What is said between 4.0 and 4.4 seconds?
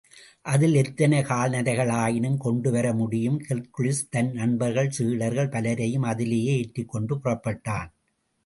தன்